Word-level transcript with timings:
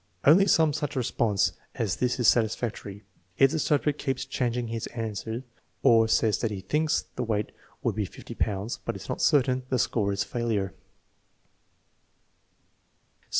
Only 0.25 0.47
some 0.47 0.73
such 0.73 0.95
response 0.95 1.53
as 1.75 1.97
this 1.97 2.19
is 2.19 2.27
satisfactory. 2.27 3.03
If 3.37 3.51
the 3.51 3.59
subject 3.59 3.99
keeps 3.99 4.25
chang 4.25 4.55
ing 4.55 4.69
his 4.69 4.87
answer 4.87 5.43
or 5.83 6.07
says 6.07 6.39
that 6.39 6.49
he 6.49 6.61
thinks 6.61 7.03
the 7.17 7.21
weight 7.23 7.51
would 7.83 7.95
be 7.95 8.05
50 8.05 8.33
pounds, 8.33 8.79
but 8.83 8.95
is 8.95 9.07
not 9.07 9.21
certain, 9.21 9.61
the 9.69 9.77
score 9.77 10.11
is 10.11 10.23
failure. 10.23 10.73